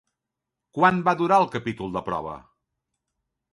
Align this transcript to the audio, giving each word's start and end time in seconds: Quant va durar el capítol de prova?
Quant 0.77 1.01
va 1.09 1.13
durar 1.19 1.37
el 1.43 1.47
capítol 1.57 1.95
de 1.99 2.05
prova? 2.09 2.35